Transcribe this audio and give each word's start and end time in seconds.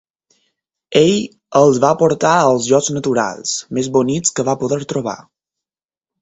Ell 1.01 1.11
els 1.59 1.77
va 1.83 1.91
portar 1.99 2.31
als 2.47 2.71
llocs 2.71 2.89
naturals 2.97 3.53
més 3.79 3.91
bonics 3.99 4.35
que 4.41 4.47
va 4.49 4.57
poder 4.65 4.81
trobar. 4.95 5.17